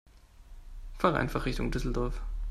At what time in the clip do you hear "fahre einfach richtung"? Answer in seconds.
0.97-1.69